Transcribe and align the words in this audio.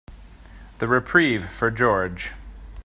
The 0.79 0.87
reprieve 0.87 1.47
for 1.47 1.69
George. 1.69 2.33